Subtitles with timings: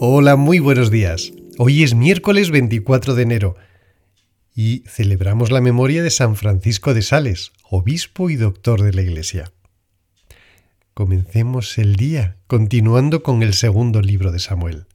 [0.00, 1.32] Hola, muy buenos días.
[1.58, 3.56] Hoy es miércoles 24 de enero
[4.54, 9.52] y celebramos la memoria de San Francisco de Sales, obispo y doctor de la Iglesia.
[10.94, 14.86] Comencemos el día continuando con el segundo libro de Samuel.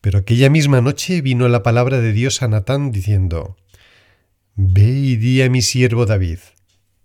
[0.00, 3.56] Pero aquella misma noche vino la palabra de Dios a Natán diciendo,
[4.54, 6.38] Ve y di a mi siervo David,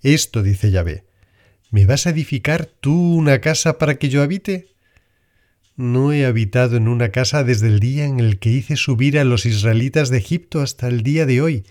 [0.01, 1.03] esto dice Yahvé,
[1.75, 4.69] ¿me vas a edificar tú una casa para que yo habite?
[5.75, 9.25] No he habitado en una casa desde el día en el que hice subir a
[9.25, 11.65] los israelitas de Egipto hasta el día de hoy,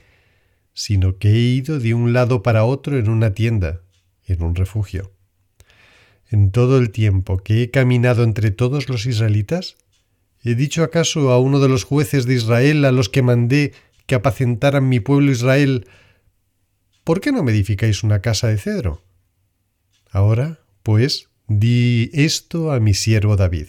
[0.74, 3.80] sino que he ido de un lado para otro en una tienda,
[4.26, 5.10] en un refugio.
[6.28, 9.76] En todo el tiempo que he caminado entre todos los israelitas,
[10.42, 13.72] ¿he dicho acaso a uno de los jueces de Israel a los que mandé
[14.04, 15.86] que apacentaran mi pueblo Israel,
[17.04, 19.03] ¿por qué no me edificáis una casa de cedro?
[20.14, 23.66] Ahora, pues, di esto a mi siervo David.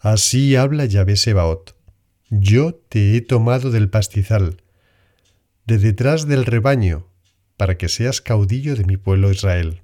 [0.00, 1.76] Así habla Yahvé Sebaot.
[2.30, 4.60] Yo te he tomado del pastizal,
[5.64, 7.06] de detrás del rebaño,
[7.56, 9.82] para que seas caudillo de mi pueblo Israel.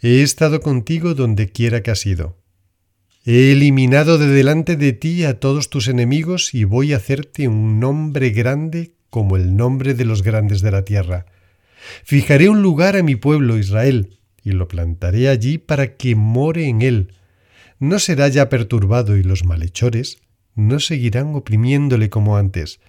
[0.00, 2.38] He estado contigo donde quiera que has ido.
[3.26, 7.80] He eliminado de delante de ti a todos tus enemigos y voy a hacerte un
[7.80, 11.26] nombre grande como el nombre de los grandes de la tierra.
[12.02, 16.82] Fijaré un lugar a mi pueblo Israel y lo plantaré allí para que more en
[16.82, 17.14] él.
[17.78, 20.18] No será ya perturbado y los malhechores
[20.54, 22.80] no seguirán oprimiéndole como antes,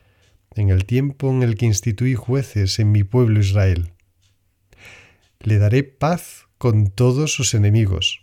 [0.55, 3.91] en el tiempo en el que instituí jueces en mi pueblo Israel.
[5.39, 8.19] Le daré paz con todos sus enemigos.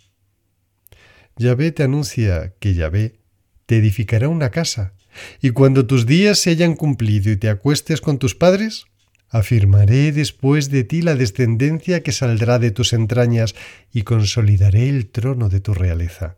[1.36, 3.20] Yahvé te anuncia que Yahvé
[3.66, 4.94] te edificará una casa,
[5.40, 8.86] y cuando tus días se hayan cumplido y te acuestes con tus padres,
[9.30, 13.54] afirmaré después de ti la descendencia que saldrá de tus entrañas
[13.92, 16.36] y consolidaré el trono de tu realeza.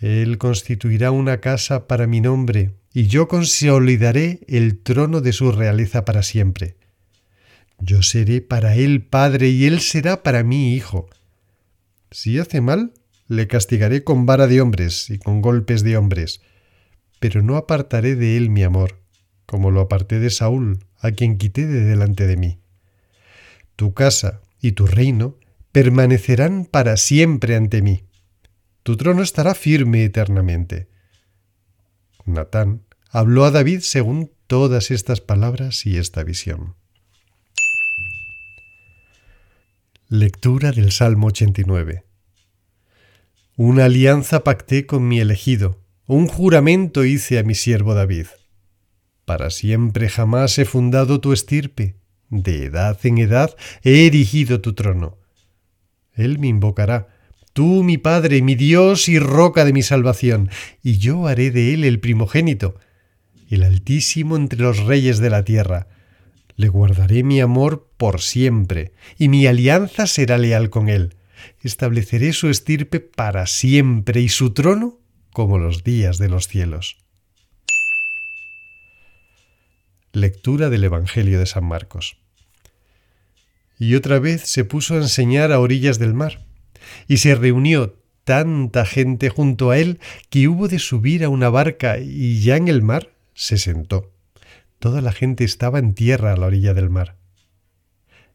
[0.00, 6.04] Él constituirá una casa para mi nombre, y yo consolidaré el trono de su realeza
[6.04, 6.76] para siempre.
[7.78, 11.08] Yo seré para él padre y él será para mí hijo.
[12.10, 12.92] Si hace mal,
[13.28, 16.40] le castigaré con vara de hombres y con golpes de hombres,
[17.18, 19.00] pero no apartaré de él mi amor,
[19.46, 22.58] como lo aparté de Saúl, a quien quité de delante de mí.
[23.76, 25.38] Tu casa y tu reino
[25.70, 28.04] permanecerán para siempre ante mí.
[28.82, 30.88] Tu trono estará firme eternamente.
[32.24, 36.74] Natán habló a David según todas estas palabras y esta visión.
[40.08, 42.02] Lectura del Salmo 89.
[43.56, 48.26] Una alianza pacté con mi elegido, un juramento hice a mi siervo David.
[49.24, 51.96] Para siempre jamás he fundado tu estirpe,
[52.30, 55.18] de edad en edad he erigido tu trono.
[56.12, 57.08] Él me invocará,
[57.52, 60.50] tú mi Padre, mi Dios y roca de mi salvación,
[60.82, 62.78] y yo haré de él el primogénito,
[63.48, 65.88] el altísimo entre los reyes de la tierra.
[66.56, 71.16] Le guardaré mi amor por siempre, y mi alianza será leal con él.
[71.62, 74.98] Estableceré su estirpe para siempre y su trono
[75.32, 77.03] como los días de los cielos.
[80.14, 82.18] Lectura del Evangelio de San Marcos.
[83.80, 86.46] Y otra vez se puso a enseñar a orillas del mar,
[87.08, 89.98] y se reunió tanta gente junto a él
[90.30, 94.12] que hubo de subir a una barca y ya en el mar se sentó.
[94.78, 97.16] Toda la gente estaba en tierra a la orilla del mar.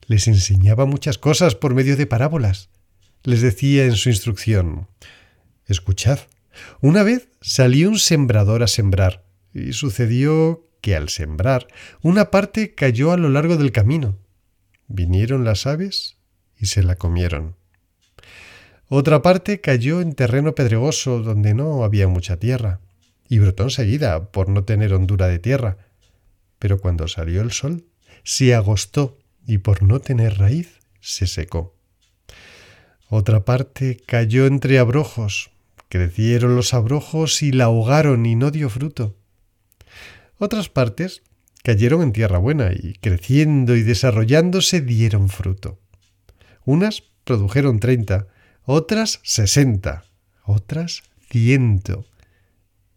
[0.05, 2.69] Les enseñaba muchas cosas por medio de parábolas.
[3.23, 4.89] Les decía en su instrucción,
[5.65, 6.19] Escuchad,
[6.81, 9.23] una vez salió un sembrador a sembrar,
[9.53, 11.67] y sucedió que al sembrar
[12.01, 14.17] una parte cayó a lo largo del camino.
[14.87, 16.17] Vinieron las aves
[16.57, 17.55] y se la comieron.
[18.87, 22.79] Otra parte cayó en terreno pedregoso donde no había mucha tierra
[23.27, 25.77] y brotó enseguida por no tener hondura de tierra.
[26.57, 27.85] Pero cuando salió el sol,
[28.23, 31.75] se agostó y por no tener raíz, se secó.
[33.07, 35.51] Otra parte cayó entre abrojos,
[35.87, 39.15] crecieron los abrojos y la ahogaron y no dio fruto.
[40.39, 41.21] Otras partes
[41.63, 45.79] cayeron en tierra buena y creciendo y desarrollándose dieron fruto.
[46.65, 48.27] Unas produjeron treinta,
[48.63, 50.05] otras sesenta,
[50.43, 52.05] otras ciento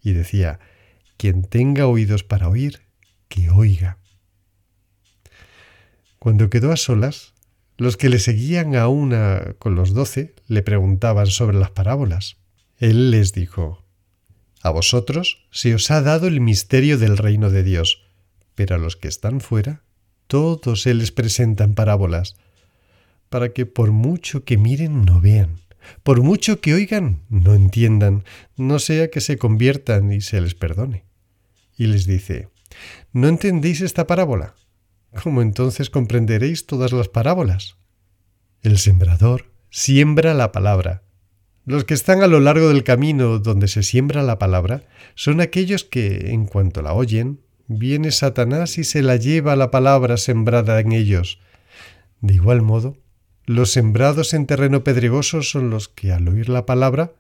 [0.03, 0.61] y decía,
[1.17, 2.81] quien tenga oídos para oír,
[3.29, 3.99] que oiga.
[6.19, 7.35] Cuando quedó a solas,
[7.77, 12.37] los que le seguían a una con los doce le preguntaban sobre las parábolas.
[12.79, 13.82] Él les dijo,
[14.63, 18.05] A vosotros se os ha dado el misterio del reino de Dios,
[18.55, 19.83] pero a los que están fuera,
[20.29, 22.37] todos se les presentan parábolas,
[23.29, 25.59] para que por mucho que miren no vean,
[26.03, 28.25] por mucho que oigan no entiendan,
[28.57, 31.05] no sea que se conviertan y se les perdone.
[31.77, 32.49] Y les dice,
[33.13, 34.55] ¿no entendéis esta parábola?
[35.23, 37.77] ¿Cómo entonces comprenderéis todas las parábolas?
[38.63, 41.03] El sembrador siembra la palabra.
[41.65, 44.83] Los que están a lo largo del camino donde se siembra la palabra
[45.15, 50.17] son aquellos que, en cuanto la oyen, viene Satanás y se la lleva la palabra
[50.17, 51.39] sembrada en ellos.
[52.21, 52.97] De igual modo,
[53.47, 57.13] los sembrados en terreno pedregoso son los que al oír la palabra,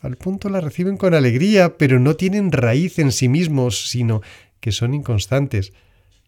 [0.00, 4.22] al punto la reciben con alegría, pero no tienen raíz en sí mismos, sino
[4.60, 5.72] que son inconstantes,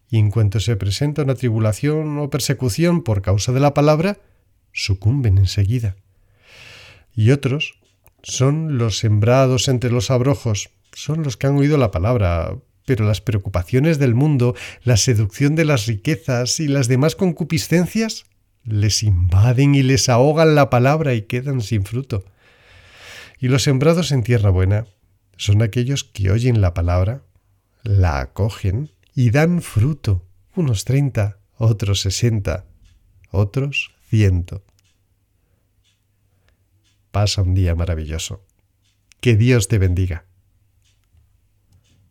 [0.09, 4.17] y en cuanto se presenta una tribulación o persecución por causa de la palabra,
[4.73, 5.95] sucumben enseguida.
[7.15, 7.75] Y otros
[8.23, 12.55] son los sembrados entre los abrojos, son los que han oído la palabra,
[12.85, 18.25] pero las preocupaciones del mundo, la seducción de las riquezas y las demás concupiscencias
[18.63, 22.23] les invaden y les ahogan la palabra y quedan sin fruto.
[23.39, 24.85] Y los sembrados en tierra buena
[25.37, 27.23] son aquellos que oyen la palabra,
[27.83, 30.23] la acogen y dan fruto,
[30.55, 32.65] unos treinta, otros sesenta,
[33.31, 34.63] otros ciento.
[37.11, 38.45] Pasa un día maravilloso.
[39.19, 40.25] Que Dios te bendiga.